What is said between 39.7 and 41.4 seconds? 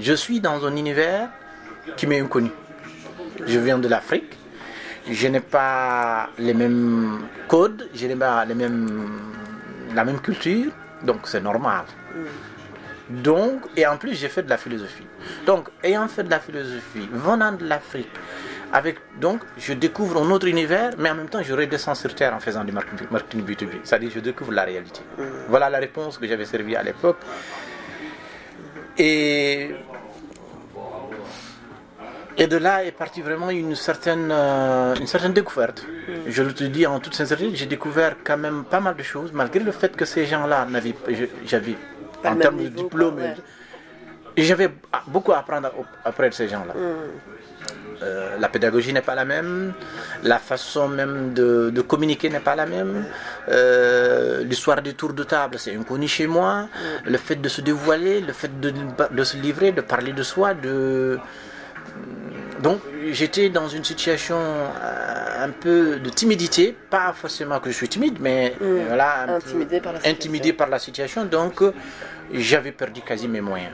le fait que ces gens-là n'avaient je-